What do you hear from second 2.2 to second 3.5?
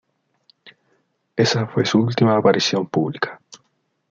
aparición pública.